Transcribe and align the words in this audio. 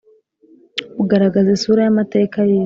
ugaragaza 1.01 1.49
isura 1.57 1.81
yamateka 1.87 2.37
yisi 2.49 2.57